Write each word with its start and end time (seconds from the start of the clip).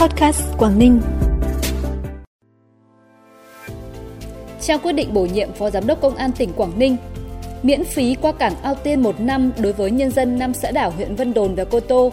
Podcast 0.00 0.42
Quảng 0.58 0.78
Ninh. 0.78 1.00
Trao 4.60 4.78
quyết 4.78 4.92
định 4.92 5.14
bổ 5.14 5.26
nhiệm 5.26 5.52
Phó 5.52 5.70
Giám 5.70 5.86
đốc 5.86 6.00
Công 6.00 6.16
an 6.16 6.30
tỉnh 6.32 6.52
Quảng 6.52 6.78
Ninh. 6.78 6.96
Miễn 7.62 7.84
phí 7.84 8.16
qua 8.22 8.32
cảng 8.32 8.62
Ao 8.62 8.74
Tiên 8.74 9.02
một 9.02 9.20
năm 9.20 9.52
đối 9.58 9.72
với 9.72 9.90
nhân 9.90 10.10
dân 10.10 10.38
năm 10.38 10.54
xã 10.54 10.70
đảo 10.70 10.90
huyện 10.90 11.14
Vân 11.14 11.34
Đồn 11.34 11.54
và 11.54 11.64
Cô 11.64 11.80
Tô. 11.80 12.12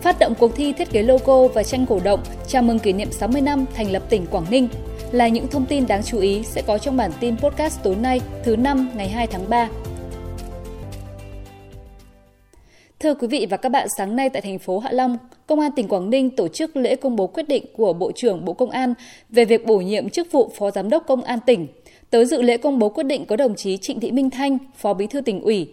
Phát 0.00 0.18
động 0.18 0.34
cuộc 0.38 0.56
thi 0.56 0.72
thiết 0.72 0.90
kế 0.90 1.02
logo 1.02 1.46
và 1.46 1.62
tranh 1.62 1.86
cổ 1.86 2.00
động 2.04 2.20
chào 2.46 2.62
mừng 2.62 2.78
kỷ 2.78 2.92
niệm 2.92 3.12
60 3.12 3.40
năm 3.40 3.64
thành 3.74 3.90
lập 3.90 4.02
tỉnh 4.08 4.26
Quảng 4.26 4.46
Ninh 4.50 4.68
là 5.12 5.28
những 5.28 5.48
thông 5.48 5.66
tin 5.66 5.86
đáng 5.86 6.02
chú 6.02 6.18
ý 6.18 6.42
sẽ 6.42 6.62
có 6.66 6.78
trong 6.78 6.96
bản 6.96 7.10
tin 7.20 7.36
podcast 7.36 7.82
tối 7.82 7.96
nay 7.96 8.20
thứ 8.44 8.56
năm 8.56 8.90
ngày 8.94 9.08
2 9.08 9.26
tháng 9.26 9.50
3. 9.50 9.68
Thưa 13.02 13.14
quý 13.14 13.26
vị 13.26 13.46
và 13.50 13.56
các 13.56 13.68
bạn, 13.68 13.88
sáng 13.98 14.16
nay 14.16 14.30
tại 14.30 14.42
thành 14.42 14.58
phố 14.58 14.78
Hạ 14.78 14.90
Long, 14.92 15.18
Công 15.52 15.60
an 15.60 15.72
tỉnh 15.72 15.88
Quảng 15.88 16.10
Ninh 16.10 16.30
tổ 16.30 16.48
chức 16.48 16.76
lễ 16.76 16.96
công 16.96 17.16
bố 17.16 17.26
quyết 17.26 17.48
định 17.48 17.64
của 17.76 17.92
Bộ 17.92 18.12
trưởng 18.12 18.44
Bộ 18.44 18.52
Công 18.52 18.70
an 18.70 18.94
về 19.30 19.44
việc 19.44 19.66
bổ 19.66 19.76
nhiệm 19.76 20.08
chức 20.08 20.32
vụ 20.32 20.50
Phó 20.58 20.70
Giám 20.70 20.90
đốc 20.90 21.06
Công 21.06 21.22
an 21.22 21.38
tỉnh. 21.46 21.66
Tới 22.10 22.26
dự 22.26 22.42
lễ 22.42 22.56
công 22.56 22.78
bố 22.78 22.88
quyết 22.88 23.04
định 23.04 23.26
có 23.26 23.36
đồng 23.36 23.54
chí 23.54 23.76
Trịnh 23.76 24.00
Thị 24.00 24.10
Minh 24.10 24.30
Thanh, 24.30 24.58
Phó 24.76 24.94
Bí 24.94 25.06
thư 25.06 25.20
tỉnh 25.20 25.40
ủy. 25.40 25.68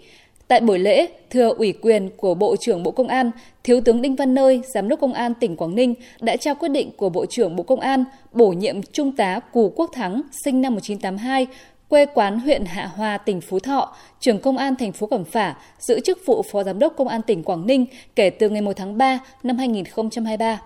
Tại 0.48 0.60
buổi 0.62 0.80
lễ, 0.80 1.08
thừa 1.30 1.54
ủy 1.58 1.74
quyền 1.82 2.10
của 2.18 2.34
Bộ 2.34 2.56
trưởng 2.56 2.84
Bộ 2.84 2.92
Công 2.92 3.08
an, 3.08 3.32
Thiếu 3.64 3.82
tướng 3.82 4.02
Đinh 4.02 4.16
Văn 4.16 4.34
Nơi, 4.34 4.62
Giám 4.74 4.90
đốc 4.90 5.00
Công 5.00 5.14
an 5.14 5.34
tỉnh 5.40 5.56
Quảng 5.56 5.76
Ninh 5.76 5.94
đã 6.22 6.36
trao 6.36 6.56
quyết 6.56 6.70
định 6.70 6.92
của 6.98 7.10
Bộ 7.10 7.26
trưởng 7.26 7.56
Bộ 7.56 7.64
Công 7.64 7.80
an 7.80 8.04
bổ 8.32 8.50
nhiệm 8.50 8.82
Trung 8.82 9.12
tá 9.12 9.40
Cù 9.40 9.74
Quốc 9.76 9.92
Thắng, 9.94 10.22
sinh 10.46 10.62
năm 10.62 10.74
1982, 10.74 11.48
quê 11.90 12.06
quán 12.06 12.40
huyện 12.40 12.66
Hạ 12.66 12.86
Hòa, 12.86 13.18
tỉnh 13.18 13.42
Phú 13.42 13.60
Thọ, 13.60 13.96
trưởng 14.20 14.40
công 14.40 14.58
an 14.58 14.76
thành 14.76 14.92
phố 14.92 15.08
Cẩm 15.08 15.26
Phả, 15.26 15.56
giữ 15.80 16.00
chức 16.00 16.26
vụ 16.26 16.42
Phó 16.52 16.64
Giám 16.64 16.80
đốc 16.80 16.94
Công 16.98 17.08
an 17.08 17.22
tỉnh 17.22 17.44
Quảng 17.44 17.68
Ninh 17.68 17.86
kể 18.16 18.30
từ 18.30 18.50
ngày 18.50 18.62
1 18.62 18.74
tháng 18.76 18.98
3 18.98 19.20
năm 19.44 19.58
2023. 19.58 20.62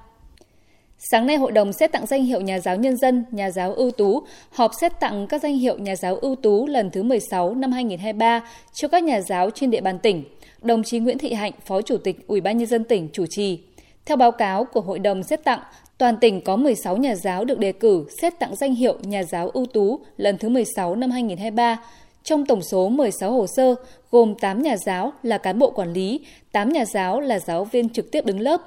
Sáng 0.97 1.27
nay, 1.27 1.35
Hội 1.35 1.51
đồng 1.51 1.73
xét 1.73 1.91
tặng 1.91 2.05
danh 2.05 2.23
hiệu 2.23 2.41
nhà 2.41 2.59
giáo 2.59 2.75
nhân 2.75 2.97
dân, 2.97 3.25
nhà 3.31 3.51
giáo 3.51 3.73
ưu 3.73 3.91
tú, 3.91 4.23
họp 4.51 4.71
xét 4.81 4.99
tặng 4.99 5.27
các 5.27 5.41
danh 5.41 5.55
hiệu 5.55 5.77
nhà 5.77 5.95
giáo 5.95 6.15
ưu 6.15 6.35
tú 6.35 6.67
lần 6.67 6.89
thứ 6.89 7.03
16 7.03 7.55
năm 7.55 7.71
2023 7.71 8.41
cho 8.73 8.87
các 8.87 9.03
nhà 9.03 9.21
giáo 9.21 9.49
trên 9.49 9.71
địa 9.71 9.81
bàn 9.81 9.99
tỉnh. 9.99 10.23
Đồng 10.61 10.83
chí 10.83 10.99
Nguyễn 10.99 11.17
Thị 11.17 11.33
Hạnh, 11.33 11.51
Phó 11.65 11.81
Chủ 11.81 11.97
tịch 11.97 12.27
Ủy 12.27 12.41
ban 12.41 12.57
nhân 12.57 12.67
dân 12.67 12.83
tỉnh 12.83 13.09
chủ 13.13 13.25
trì. 13.25 13.59
Theo 14.05 14.17
báo 14.17 14.31
cáo 14.31 14.65
của 14.65 14.81
Hội 14.81 14.99
đồng 14.99 15.23
xét 15.23 15.43
tặng, 15.43 15.59
toàn 15.97 16.17
tỉnh 16.17 16.41
có 16.41 16.55
16 16.55 16.97
nhà 16.97 17.15
giáo 17.15 17.45
được 17.45 17.59
đề 17.59 17.71
cử 17.71 18.05
xét 18.21 18.39
tặng 18.39 18.55
danh 18.55 18.75
hiệu 18.75 18.97
nhà 19.01 19.23
giáo 19.23 19.49
ưu 19.49 19.65
tú 19.65 19.99
lần 20.17 20.37
thứ 20.37 20.49
16 20.49 20.95
năm 20.95 21.11
2023. 21.11 21.77
Trong 22.23 22.45
tổng 22.45 22.61
số 22.61 22.89
16 22.89 23.31
hồ 23.31 23.45
sơ, 23.47 23.75
gồm 24.11 24.35
8 24.35 24.61
nhà 24.61 24.77
giáo 24.77 25.13
là 25.23 25.37
cán 25.37 25.59
bộ 25.59 25.71
quản 25.71 25.93
lý, 25.93 26.25
8 26.51 26.69
nhà 26.69 26.85
giáo 26.85 27.19
là 27.19 27.39
giáo 27.39 27.65
viên 27.65 27.89
trực 27.89 28.11
tiếp 28.11 28.25
đứng 28.25 28.39
lớp, 28.39 28.61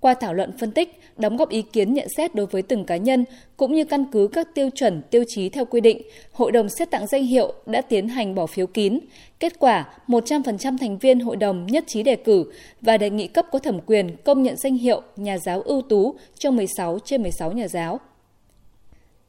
qua 0.00 0.14
thảo 0.14 0.34
luận 0.34 0.52
phân 0.58 0.70
tích, 0.70 1.00
đóng 1.16 1.36
góp 1.36 1.48
ý 1.48 1.62
kiến 1.62 1.94
nhận 1.94 2.08
xét 2.16 2.34
đối 2.34 2.46
với 2.46 2.62
từng 2.62 2.84
cá 2.84 2.96
nhân, 2.96 3.24
cũng 3.56 3.74
như 3.74 3.84
căn 3.84 4.04
cứ 4.12 4.28
các 4.32 4.54
tiêu 4.54 4.70
chuẩn, 4.74 5.02
tiêu 5.10 5.24
chí 5.28 5.48
theo 5.48 5.64
quy 5.64 5.80
định, 5.80 6.02
Hội 6.32 6.52
đồng 6.52 6.68
xét 6.68 6.90
tặng 6.90 7.06
danh 7.06 7.26
hiệu 7.26 7.52
đã 7.66 7.80
tiến 7.80 8.08
hành 8.08 8.34
bỏ 8.34 8.46
phiếu 8.46 8.66
kín. 8.66 8.98
Kết 9.40 9.58
quả, 9.58 9.88
100% 10.06 10.78
thành 10.78 10.98
viên 10.98 11.20
hội 11.20 11.36
đồng 11.36 11.66
nhất 11.66 11.84
trí 11.86 12.02
đề 12.02 12.16
cử 12.16 12.52
và 12.80 12.96
đề 12.96 13.10
nghị 13.10 13.26
cấp 13.26 13.46
có 13.52 13.58
thẩm 13.58 13.80
quyền 13.86 14.16
công 14.24 14.42
nhận 14.42 14.56
danh 14.56 14.76
hiệu 14.76 15.02
nhà 15.16 15.38
giáo 15.38 15.62
ưu 15.62 15.82
tú 15.82 16.14
cho 16.38 16.50
16 16.50 16.98
trên 17.04 17.22
16 17.22 17.52
nhà 17.52 17.68
giáo. 17.68 18.00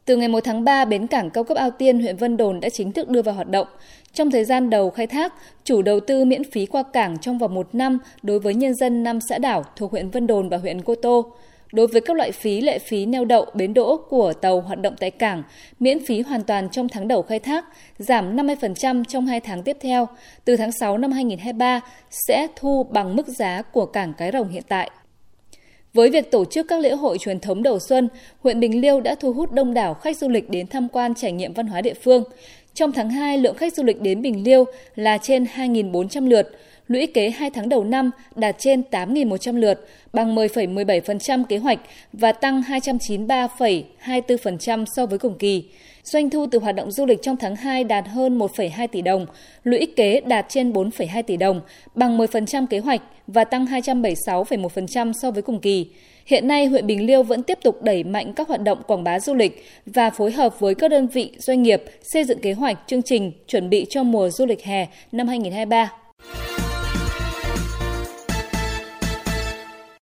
Từ 0.05 0.17
ngày 0.17 0.27
1 0.27 0.39
tháng 0.43 0.63
3, 0.63 0.85
bến 0.85 1.07
cảng 1.07 1.29
cao 1.29 1.43
cấp 1.43 1.57
Ao 1.57 1.71
Tiên, 1.71 1.99
huyện 1.99 2.17
Vân 2.17 2.37
Đồn 2.37 2.59
đã 2.59 2.69
chính 2.69 2.91
thức 2.91 3.09
đưa 3.09 3.21
vào 3.21 3.35
hoạt 3.35 3.49
động. 3.49 3.67
Trong 4.13 4.31
thời 4.31 4.45
gian 4.45 4.69
đầu 4.69 4.89
khai 4.89 5.07
thác, 5.07 5.33
chủ 5.63 5.81
đầu 5.81 5.99
tư 5.99 6.25
miễn 6.25 6.43
phí 6.51 6.65
qua 6.65 6.83
cảng 6.93 7.17
trong 7.17 7.37
vòng 7.37 7.53
một 7.53 7.75
năm 7.75 7.99
đối 8.23 8.39
với 8.39 8.53
nhân 8.53 8.73
dân 8.73 9.03
năm 9.03 9.19
xã 9.29 9.37
đảo 9.37 9.63
thuộc 9.75 9.91
huyện 9.91 10.09
Vân 10.09 10.27
Đồn 10.27 10.49
và 10.49 10.57
huyện 10.57 10.81
Cô 10.81 10.95
Tô. 10.95 11.33
Đối 11.73 11.87
với 11.87 12.01
các 12.01 12.15
loại 12.15 12.31
phí 12.31 12.61
lệ 12.61 12.79
phí 12.79 13.05
neo 13.05 13.25
đậu 13.25 13.45
bến 13.53 13.73
đỗ 13.73 13.97
của 14.09 14.33
tàu 14.33 14.61
hoạt 14.61 14.81
động 14.81 14.95
tại 14.99 15.11
cảng, 15.11 15.43
miễn 15.79 16.05
phí 16.05 16.21
hoàn 16.21 16.43
toàn 16.43 16.69
trong 16.69 16.89
tháng 16.89 17.07
đầu 17.07 17.21
khai 17.21 17.39
thác, 17.39 17.65
giảm 17.97 18.35
50% 18.35 19.03
trong 19.03 19.25
2 19.25 19.39
tháng 19.39 19.63
tiếp 19.63 19.77
theo. 19.81 20.07
Từ 20.45 20.55
tháng 20.55 20.71
6 20.71 20.97
năm 20.97 21.11
2023 21.11 21.81
sẽ 22.09 22.47
thu 22.55 22.83
bằng 22.83 23.15
mức 23.15 23.27
giá 23.27 23.61
của 23.61 23.85
cảng 23.85 24.13
Cái 24.13 24.31
Rồng 24.31 24.49
hiện 24.49 24.63
tại. 24.67 24.91
Với 25.93 26.09
việc 26.09 26.31
tổ 26.31 26.45
chức 26.45 26.67
các 26.67 26.79
lễ 26.79 26.91
hội 26.91 27.17
truyền 27.17 27.39
thống 27.39 27.63
đầu 27.63 27.79
xuân, 27.79 28.09
huyện 28.39 28.59
Bình 28.59 28.81
Liêu 28.81 29.01
đã 29.01 29.15
thu 29.15 29.33
hút 29.33 29.51
đông 29.51 29.73
đảo 29.73 29.93
khách 29.93 30.17
du 30.17 30.29
lịch 30.29 30.49
đến 30.49 30.67
tham 30.67 30.87
quan 30.89 31.15
trải 31.15 31.31
nghiệm 31.31 31.53
văn 31.53 31.67
hóa 31.67 31.81
địa 31.81 31.93
phương. 31.93 32.23
Trong 32.73 32.91
tháng 32.91 33.09
2, 33.09 33.37
lượng 33.37 33.55
khách 33.55 33.73
du 33.73 33.83
lịch 33.83 34.01
đến 34.01 34.21
Bình 34.21 34.43
Liêu 34.43 34.65
là 34.95 35.17
trên 35.17 35.45
2.400 35.55 36.27
lượt, 36.27 36.51
lũy 36.87 37.07
kế 37.07 37.29
2 37.29 37.49
tháng 37.49 37.69
đầu 37.69 37.83
năm 37.83 38.11
đạt 38.35 38.55
trên 38.59 38.83
8.100 38.91 39.57
lượt, 39.57 39.87
bằng 40.13 40.35
10,17% 40.35 41.43
kế 41.43 41.57
hoạch 41.57 41.79
và 42.13 42.31
tăng 42.31 42.61
293,24% 42.61 44.85
so 44.95 45.05
với 45.05 45.19
cùng 45.19 45.37
kỳ. 45.37 45.63
Doanh 46.03 46.29
thu 46.29 46.45
từ 46.51 46.59
hoạt 46.59 46.75
động 46.75 46.91
du 46.91 47.05
lịch 47.05 47.21
trong 47.21 47.37
tháng 47.37 47.55
2 47.55 47.83
đạt 47.83 48.07
hơn 48.07 48.39
1,2 48.39 48.87
tỷ 48.87 49.01
đồng, 49.01 49.25
lũy 49.63 49.87
kế 49.95 50.21
đạt 50.21 50.45
trên 50.49 50.71
4,2 50.71 51.23
tỷ 51.23 51.37
đồng, 51.37 51.61
bằng 51.95 52.17
10% 52.17 52.67
kế 52.67 52.79
hoạch 52.79 53.01
và 53.27 53.43
tăng 53.43 53.65
276,1% 53.65 55.13
so 55.21 55.31
với 55.31 55.41
cùng 55.41 55.59
kỳ. 55.59 55.87
Hiện 56.25 56.47
nay, 56.47 56.65
huyện 56.65 56.87
Bình 56.87 57.05
Liêu 57.05 57.23
vẫn 57.23 57.43
tiếp 57.43 57.59
tục 57.63 57.83
đẩy 57.83 58.03
mạnh 58.03 58.33
các 58.33 58.47
hoạt 58.47 58.61
động 58.61 58.81
quảng 58.87 59.03
bá 59.03 59.19
du 59.19 59.33
lịch 59.33 59.65
và 59.85 60.09
phối 60.09 60.31
hợp 60.31 60.59
với 60.59 60.75
các 60.75 60.91
đơn 60.91 61.07
vị 61.07 61.31
doanh 61.37 61.63
nghiệp 61.63 61.83
xây 62.01 62.23
dựng 62.23 62.39
kế 62.39 62.53
hoạch 62.53 62.60
hoạch 62.61 62.77
chương 62.87 63.01
trình 63.01 63.31
chuẩn 63.47 63.69
bị 63.69 63.85
cho 63.89 64.03
mùa 64.03 64.29
du 64.29 64.45
lịch 64.45 64.63
hè 64.63 64.87
năm 65.11 65.27
2023. 65.27 65.91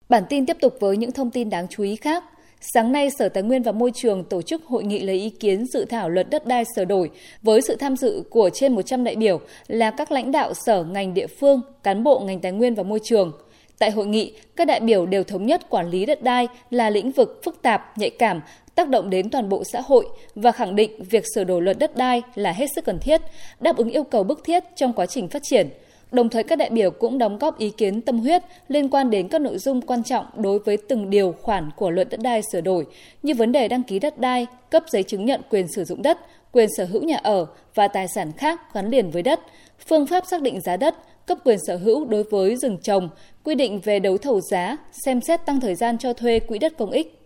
Bản 0.08 0.22
tin 0.28 0.46
tiếp 0.46 0.56
tục 0.60 0.76
với 0.80 0.96
những 0.96 1.12
thông 1.12 1.30
tin 1.30 1.50
đáng 1.50 1.66
chú 1.70 1.82
ý 1.82 1.96
khác. 1.96 2.24
Sáng 2.60 2.92
nay, 2.92 3.10
Sở 3.18 3.28
Tài 3.28 3.42
nguyên 3.42 3.62
và 3.62 3.72
Môi 3.72 3.90
trường 3.94 4.24
tổ 4.24 4.42
chức 4.42 4.64
hội 4.64 4.84
nghị 4.84 4.98
lấy 4.98 5.16
ý 5.16 5.30
kiến 5.30 5.64
dự 5.72 5.84
thảo 5.84 6.08
luật 6.08 6.30
đất 6.30 6.46
đai 6.46 6.64
sửa 6.76 6.84
đổi 6.84 7.10
với 7.42 7.60
sự 7.62 7.76
tham 7.76 7.96
dự 7.96 8.22
của 8.30 8.50
trên 8.54 8.74
100 8.74 9.04
đại 9.04 9.16
biểu 9.16 9.40
là 9.66 9.90
các 9.90 10.12
lãnh 10.12 10.32
đạo 10.32 10.52
sở 10.54 10.84
ngành 10.84 11.14
địa 11.14 11.26
phương, 11.26 11.60
cán 11.82 12.04
bộ 12.04 12.20
ngành 12.20 12.40
tài 12.40 12.52
nguyên 12.52 12.74
và 12.74 12.82
môi 12.82 13.00
trường. 13.04 13.32
Tại 13.80 13.90
hội 13.90 14.06
nghị, 14.06 14.32
các 14.56 14.64
đại 14.64 14.80
biểu 14.80 15.06
đều 15.06 15.24
thống 15.24 15.46
nhất 15.46 15.70
quản 15.70 15.90
lý 15.90 16.06
đất 16.06 16.22
đai 16.22 16.48
là 16.70 16.90
lĩnh 16.90 17.10
vực 17.10 17.40
phức 17.44 17.62
tạp, 17.62 17.98
nhạy 17.98 18.10
cảm, 18.10 18.40
tác 18.74 18.88
động 18.88 19.10
đến 19.10 19.30
toàn 19.30 19.48
bộ 19.48 19.62
xã 19.64 19.80
hội 19.80 20.06
và 20.34 20.52
khẳng 20.52 20.76
định 20.76 21.04
việc 21.10 21.24
sửa 21.34 21.44
đổi 21.44 21.62
luật 21.62 21.78
đất 21.78 21.96
đai 21.96 22.22
là 22.34 22.52
hết 22.52 22.66
sức 22.74 22.84
cần 22.84 22.98
thiết, 22.98 23.20
đáp 23.60 23.76
ứng 23.76 23.90
yêu 23.90 24.04
cầu 24.04 24.24
bức 24.24 24.44
thiết 24.44 24.64
trong 24.76 24.92
quá 24.92 25.06
trình 25.06 25.28
phát 25.28 25.42
triển– 25.42 25.68
Đồng 26.12 26.28
thời 26.28 26.42
các 26.42 26.56
đại 26.56 26.70
biểu 26.70 26.90
cũng 26.90 27.18
đóng 27.18 27.38
góp 27.38 27.58
ý 27.58 27.70
kiến 27.70 28.00
tâm 28.00 28.18
huyết 28.18 28.42
liên 28.68 28.88
quan 28.88 29.10
đến 29.10 29.28
các 29.28 29.40
nội 29.40 29.58
dung 29.58 29.80
quan 29.80 30.02
trọng 30.02 30.26
đối 30.36 30.58
với 30.58 30.76
từng 30.76 31.10
điều 31.10 31.34
khoản 31.42 31.70
của 31.76 31.90
luật 31.90 32.08
đất 32.10 32.20
đai 32.20 32.42
sửa 32.52 32.60
đổi 32.60 32.86
như 33.22 33.34
vấn 33.34 33.52
đề 33.52 33.68
đăng 33.68 33.82
ký 33.82 33.98
đất 33.98 34.18
đai, 34.18 34.46
cấp 34.70 34.84
giấy 34.88 35.02
chứng 35.02 35.24
nhận 35.24 35.40
quyền 35.50 35.66
sử 35.68 35.84
dụng 35.84 36.02
đất, 36.02 36.18
quyền 36.52 36.68
sở 36.76 36.84
hữu 36.84 37.02
nhà 37.02 37.16
ở 37.16 37.46
và 37.74 37.88
tài 37.88 38.08
sản 38.14 38.32
khác 38.32 38.74
gắn 38.74 38.88
liền 38.90 39.10
với 39.10 39.22
đất, 39.22 39.40
phương 39.86 40.06
pháp 40.06 40.24
xác 40.30 40.42
định 40.42 40.60
giá 40.60 40.76
đất, 40.76 40.94
cấp 41.26 41.38
quyền 41.44 41.58
sở 41.66 41.76
hữu 41.76 42.04
đối 42.04 42.22
với 42.22 42.56
rừng 42.56 42.78
trồng, 42.82 43.08
quy 43.44 43.54
định 43.54 43.80
về 43.80 43.98
đấu 43.98 44.18
thầu 44.18 44.40
giá, 44.40 44.76
xem 45.04 45.20
xét 45.20 45.46
tăng 45.46 45.60
thời 45.60 45.74
gian 45.74 45.98
cho 45.98 46.12
thuê 46.12 46.40
quỹ 46.40 46.58
đất 46.58 46.72
công 46.78 46.90
ích. 46.90 47.16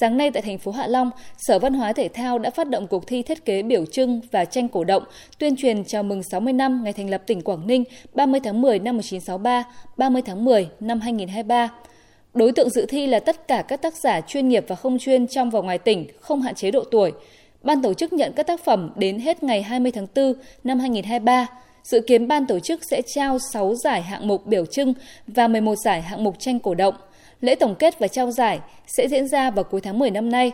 Sáng 0.00 0.16
nay 0.16 0.30
tại 0.30 0.42
thành 0.42 0.58
phố 0.58 0.72
Hạ 0.72 0.86
Long, 0.86 1.10
Sở 1.38 1.58
Văn 1.58 1.74
hóa 1.74 1.92
Thể 1.92 2.08
thao 2.08 2.38
đã 2.38 2.50
phát 2.50 2.68
động 2.68 2.86
cuộc 2.86 3.06
thi 3.06 3.22
thiết 3.22 3.44
kế 3.44 3.62
biểu 3.62 3.86
trưng 3.86 4.20
và 4.32 4.44
tranh 4.44 4.68
cổ 4.68 4.84
động, 4.84 5.02
tuyên 5.38 5.56
truyền 5.56 5.84
chào 5.84 6.02
mừng 6.02 6.22
60 6.22 6.52
năm 6.52 6.84
ngày 6.84 6.92
thành 6.92 7.10
lập 7.10 7.22
tỉnh 7.26 7.42
Quảng 7.42 7.66
Ninh 7.66 7.84
30 8.14 8.40
tháng 8.44 8.62
10 8.62 8.78
năm 8.78 8.96
1963, 8.96 9.64
30 9.96 10.22
tháng 10.22 10.44
10 10.44 10.68
năm 10.80 11.00
2023. 11.00 11.70
Đối 12.34 12.52
tượng 12.52 12.70
dự 12.70 12.86
thi 12.86 13.06
là 13.06 13.20
tất 13.20 13.48
cả 13.48 13.62
các 13.62 13.82
tác 13.82 13.94
giả 13.94 14.20
chuyên 14.20 14.48
nghiệp 14.48 14.64
và 14.68 14.76
không 14.76 14.98
chuyên 14.98 15.26
trong 15.26 15.50
và 15.50 15.60
ngoài 15.60 15.78
tỉnh, 15.78 16.06
không 16.20 16.42
hạn 16.42 16.54
chế 16.54 16.70
độ 16.70 16.84
tuổi. 16.90 17.12
Ban 17.62 17.82
tổ 17.82 17.94
chức 17.94 18.12
nhận 18.12 18.32
các 18.32 18.46
tác 18.46 18.64
phẩm 18.64 18.92
đến 18.96 19.18
hết 19.18 19.42
ngày 19.42 19.62
20 19.62 19.92
tháng 19.92 20.06
4 20.14 20.32
năm 20.64 20.78
2023. 20.78 21.46
Dự 21.84 22.00
kiến 22.00 22.28
ban 22.28 22.46
tổ 22.46 22.58
chức 22.58 22.80
sẽ 22.90 23.02
trao 23.14 23.38
6 23.52 23.74
giải 23.74 24.02
hạng 24.02 24.28
mục 24.28 24.46
biểu 24.46 24.66
trưng 24.66 24.94
và 25.26 25.48
11 25.48 25.74
giải 25.84 26.02
hạng 26.02 26.24
mục 26.24 26.36
tranh 26.38 26.58
cổ 26.58 26.74
động– 26.74 26.94
Lễ 27.40 27.54
tổng 27.54 27.74
kết 27.74 27.98
và 27.98 28.08
trao 28.08 28.30
giải 28.30 28.60
sẽ 28.86 29.08
diễn 29.08 29.28
ra 29.28 29.50
vào 29.50 29.64
cuối 29.64 29.80
tháng 29.80 29.98
10 29.98 30.10
năm 30.10 30.30
nay. 30.30 30.52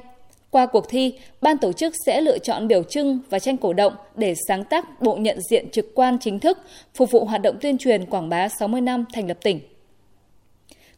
Qua 0.51 0.67
cuộc 0.67 0.89
thi, 0.89 1.13
ban 1.41 1.59
tổ 1.59 1.73
chức 1.73 1.95
sẽ 2.07 2.21
lựa 2.21 2.39
chọn 2.39 2.69
biểu 2.69 2.83
trưng 2.83 3.19
và 3.31 3.39
tranh 3.39 3.57
cổ 3.57 3.73
động 3.73 3.93
để 4.17 4.35
sáng 4.49 4.65
tác 4.65 5.03
bộ 5.03 5.17
nhận 5.17 5.39
diện 5.51 5.71
trực 5.71 5.95
quan 5.95 6.19
chính 6.19 6.41
thức, 6.41 6.59
phục 6.95 7.11
vụ 7.11 7.25
hoạt 7.25 7.43
động 7.43 7.57
tuyên 7.61 7.79
truyền 7.79 8.07
quảng 8.07 8.29
bá 8.29 8.49
60 8.49 8.81
năm 8.81 9.05
thành 9.13 9.29
lập 9.29 9.39
tỉnh. 9.43 9.61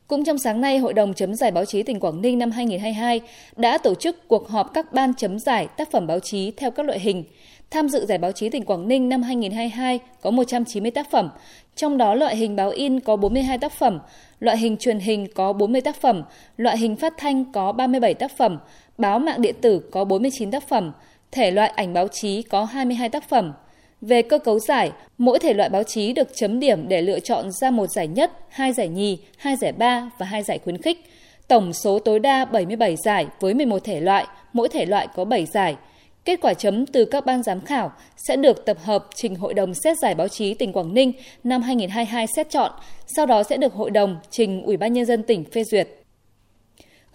Cũng 0.09 0.25
trong 0.25 0.39
sáng 0.39 0.61
nay, 0.61 0.79
Hội 0.79 0.95
đồng 0.95 1.15
chấm 1.15 1.35
giải 1.35 1.51
báo 1.51 1.65
chí 1.65 1.83
tỉnh 1.83 2.01
Quảng 2.01 2.21
Ninh 2.21 2.39
năm 2.39 2.51
2022 2.51 3.21
đã 3.57 3.79
tổ 3.79 3.95
chức 3.95 4.29
cuộc 4.29 4.49
họp 4.49 4.75
các 4.75 4.93
ban 4.93 5.15
chấm 5.15 5.39
giải 5.39 5.67
tác 5.77 5.91
phẩm 5.91 6.07
báo 6.07 6.21
chí 6.21 6.51
theo 6.57 6.71
các 6.71 6.87
loại 6.87 7.01
hình. 7.01 7.25
Tham 7.71 7.89
dự 7.89 8.07
giải 8.07 8.19
báo 8.19 8.33
chí 8.33 8.49
tỉnh 8.49 8.65
Quảng 8.65 8.89
Ninh 8.89 9.09
năm 9.09 9.23
2022 9.23 10.01
có 10.21 10.31
190 10.31 10.91
tác 10.91 11.11
phẩm, 11.11 11.31
trong 11.77 11.99
đó 11.99 12.15
loại 12.15 12.37
hình 12.37 12.57
báo 12.57 12.71
in 12.71 13.01
có 13.01 13.17
42 13.17 13.59
tác 13.59 13.73
phẩm, 13.73 13.99
loại 14.41 14.57
hình 14.57 14.77
truyền 14.77 14.99
hình 14.99 15.27
có 15.35 15.53
40 15.53 15.81
tác 15.81 16.01
phẩm, 16.01 16.23
loại 16.57 16.79
hình 16.79 16.97
phát 16.97 17.15
thanh 17.17 17.53
có 17.53 17.73
37 17.73 18.15
tác 18.15 18.37
phẩm, 18.37 18.59
báo 18.99 19.19
mạng 19.19 19.43
điện 19.43 19.55
tử 19.61 19.79
có 19.91 20.05
49 20.05 20.51
tác 20.51 20.69
phẩm, 20.69 20.93
thể 21.33 21.51
loại 21.51 21.69
ảnh 21.69 21.95
báo 21.95 22.09
chí 22.09 22.43
có 22.43 22.65
22 22.65 23.09
tác 23.09 23.29
phẩm. 23.29 23.53
Về 24.01 24.23
cơ 24.23 24.39
cấu 24.39 24.59
giải, 24.59 24.93
mỗi 25.19 25.39
thể 25.39 25.55
loại 25.55 25.69
báo 25.69 25.83
chí 25.83 26.13
được 26.13 26.29
chấm 26.35 26.61
điểm 26.61 26.89
để 26.89 27.03
lựa 27.03 27.21
chọn 27.21 27.51
ra 27.53 27.71
một 27.71 27.87
giải 27.87 28.07
nhất, 28.07 28.33
hai 28.49 28.73
giải 28.73 28.89
nhì, 28.89 29.19
hai 29.37 29.57
giải 29.57 29.73
ba 29.73 30.11
và 30.19 30.27
hai 30.27 30.43
giải 30.43 30.59
khuyến 30.59 30.83
khích. 30.83 31.05
tổng 31.49 31.73
số 31.73 31.99
tối 31.99 32.19
đa 32.19 32.45
77 32.45 32.97
giải 33.05 33.27
với 33.41 33.55
11 33.55 33.85
thể 33.85 34.01
loại, 34.01 34.27
mỗi 34.53 34.69
thể 34.69 34.87
loại 34.87 35.09
có 35.15 35.25
7 35.25 35.47
giải. 35.47 35.77
Kết 36.25 36.41
quả 36.41 36.55
chấm 36.55 36.87
từ 36.87 37.05
các 37.05 37.27
ban 37.27 37.43
giám 37.43 37.61
khảo 37.61 37.93
sẽ 38.17 38.37
được 38.37 38.65
tập 38.67 38.77
hợp 38.83 39.07
trình 39.15 39.35
Hội 39.35 39.55
đồng 39.55 39.75
xét 39.75 39.99
giải 39.99 40.15
báo 40.15 40.29
chí 40.29 40.55
tỉnh 40.55 40.73
Quảng 40.73 40.95
Ninh 40.95 41.13
năm 41.45 41.63
2022 41.63 42.27
xét 42.27 42.51
chọn, 42.51 42.73
sau 43.07 43.27
đó 43.27 43.43
sẽ 43.43 43.57
được 43.57 43.75
Hội 43.75 43.91
đồng 43.91 44.17
trình 44.31 44.63
Ủy 44.63 44.77
ban 44.77 44.93
Nhân 44.93 45.05
dân 45.07 45.23
tỉnh 45.23 45.45
phê 45.45 45.65
duyệt 45.65 45.89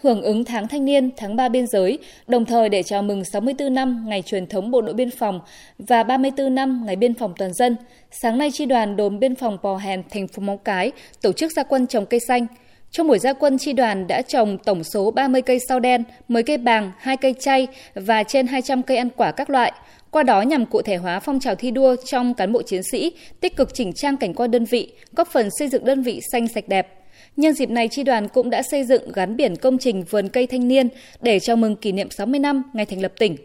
hưởng 0.03 0.21
ứng 0.21 0.45
tháng 0.45 0.67
thanh 0.67 0.85
niên 0.85 1.09
tháng 1.17 1.35
3 1.35 1.49
biên 1.49 1.67
giới, 1.67 1.99
đồng 2.27 2.45
thời 2.45 2.69
để 2.69 2.83
chào 2.83 3.01
mừng 3.01 3.25
64 3.25 3.73
năm 3.73 4.05
ngày 4.07 4.21
truyền 4.21 4.47
thống 4.47 4.71
Bộ 4.71 4.81
đội 4.81 4.93
Biên 4.93 5.11
phòng 5.11 5.39
và 5.77 6.03
34 6.03 6.55
năm 6.55 6.83
ngày 6.85 6.95
biên 6.95 7.13
phòng 7.13 7.33
toàn 7.37 7.53
dân. 7.53 7.75
Sáng 8.11 8.37
nay, 8.37 8.51
chi 8.53 8.65
đoàn 8.65 8.95
đồn 8.95 9.19
biên 9.19 9.35
phòng 9.35 9.57
Pò 9.63 9.75
Hèn, 9.75 10.03
thành 10.09 10.27
phố 10.27 10.41
Móng 10.41 10.57
Cái 10.57 10.91
tổ 11.21 11.31
chức 11.31 11.51
gia 11.51 11.63
quân 11.63 11.87
trồng 11.87 12.05
cây 12.05 12.19
xanh. 12.27 12.47
Trong 12.91 13.07
buổi 13.07 13.19
gia 13.19 13.33
quân, 13.33 13.57
chi 13.57 13.73
đoàn 13.73 14.07
đã 14.07 14.21
trồng 14.21 14.57
tổng 14.57 14.83
số 14.83 15.11
30 15.11 15.41
cây 15.41 15.59
sao 15.67 15.79
đen, 15.79 16.03
10 16.27 16.43
cây 16.43 16.57
bàng, 16.57 16.91
2 16.99 17.17
cây 17.17 17.33
chay 17.39 17.67
và 17.93 18.23
trên 18.23 18.47
200 18.47 18.83
cây 18.83 18.97
ăn 18.97 19.09
quả 19.15 19.31
các 19.31 19.49
loại. 19.49 19.73
Qua 20.11 20.23
đó 20.23 20.41
nhằm 20.41 20.65
cụ 20.65 20.81
thể 20.81 20.95
hóa 20.95 21.19
phong 21.19 21.39
trào 21.39 21.55
thi 21.55 21.71
đua 21.71 21.95
trong 22.05 22.33
cán 22.33 22.51
bộ 22.51 22.61
chiến 22.61 22.81
sĩ, 22.91 23.11
tích 23.39 23.55
cực 23.55 23.73
chỉnh 23.73 23.93
trang 23.93 24.17
cảnh 24.17 24.33
quan 24.33 24.51
đơn 24.51 24.65
vị, 24.65 24.93
góp 25.15 25.27
phần 25.27 25.49
xây 25.59 25.67
dựng 25.67 25.85
đơn 25.85 26.01
vị 26.03 26.19
xanh 26.31 26.47
sạch 26.47 26.67
đẹp. 26.67 27.02
Nhân 27.37 27.53
dịp 27.53 27.69
này, 27.69 27.87
tri 27.87 28.03
đoàn 28.03 28.27
cũng 28.27 28.49
đã 28.49 28.61
xây 28.61 28.83
dựng 28.83 29.11
gắn 29.11 29.37
biển 29.37 29.55
công 29.55 29.77
trình 29.77 30.03
vườn 30.03 30.29
cây 30.29 30.47
thanh 30.47 30.67
niên 30.67 30.87
để 31.21 31.39
chào 31.39 31.55
mừng 31.55 31.75
kỷ 31.75 31.91
niệm 31.91 32.09
60 32.11 32.39
năm 32.39 32.63
ngày 32.73 32.85
thành 32.85 33.01
lập 33.01 33.13
tỉnh. 33.19 33.35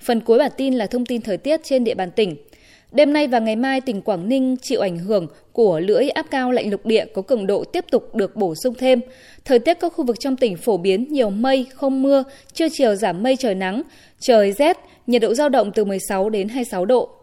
Phần 0.00 0.20
cuối 0.20 0.38
bản 0.38 0.52
tin 0.56 0.74
là 0.74 0.86
thông 0.86 1.06
tin 1.06 1.20
thời 1.20 1.36
tiết 1.36 1.60
trên 1.64 1.84
địa 1.84 1.94
bàn 1.94 2.10
tỉnh. 2.10 2.36
Đêm 2.92 3.12
nay 3.12 3.26
và 3.26 3.38
ngày 3.38 3.56
mai, 3.56 3.80
tỉnh 3.80 4.02
Quảng 4.02 4.28
Ninh 4.28 4.56
chịu 4.62 4.80
ảnh 4.80 4.98
hưởng 4.98 5.26
của 5.52 5.80
lưỡi 5.80 6.08
áp 6.08 6.26
cao 6.30 6.52
lạnh 6.52 6.70
lục 6.70 6.86
địa 6.86 7.04
có 7.14 7.22
cường 7.22 7.46
độ 7.46 7.64
tiếp 7.64 7.84
tục 7.90 8.14
được 8.14 8.36
bổ 8.36 8.54
sung 8.54 8.74
thêm. 8.78 9.00
Thời 9.44 9.58
tiết 9.58 9.74
các 9.80 9.92
khu 9.92 10.04
vực 10.04 10.16
trong 10.20 10.36
tỉnh 10.36 10.56
phổ 10.56 10.76
biến 10.76 11.06
nhiều 11.10 11.30
mây, 11.30 11.66
không 11.74 12.02
mưa, 12.02 12.24
trưa 12.52 12.68
chiều 12.72 12.94
giảm 12.94 13.22
mây 13.22 13.36
trời 13.36 13.54
nắng, 13.54 13.82
trời 14.20 14.52
rét, 14.52 14.76
nhiệt 15.06 15.22
độ 15.22 15.34
giao 15.34 15.48
động 15.48 15.72
từ 15.74 15.84
16 15.84 16.30
đến 16.30 16.48
26 16.48 16.84
độ. 16.84 17.21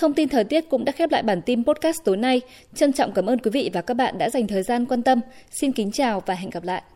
Thông 0.00 0.14
tin 0.14 0.28
thời 0.28 0.44
tiết 0.44 0.68
cũng 0.70 0.84
đã 0.84 0.92
khép 0.92 1.10
lại 1.10 1.22
bản 1.22 1.42
tin 1.42 1.64
podcast 1.64 1.96
tối 2.04 2.16
nay. 2.16 2.40
Trân 2.74 2.92
trọng 2.92 3.12
cảm 3.12 3.26
ơn 3.26 3.38
quý 3.38 3.50
vị 3.50 3.70
và 3.72 3.82
các 3.82 3.94
bạn 3.94 4.18
đã 4.18 4.30
dành 4.30 4.46
thời 4.46 4.62
gian 4.62 4.86
quan 4.86 5.02
tâm. 5.02 5.20
Xin 5.50 5.72
kính 5.72 5.90
chào 5.92 6.22
và 6.26 6.34
hẹn 6.34 6.50
gặp 6.50 6.64
lại. 6.64 6.82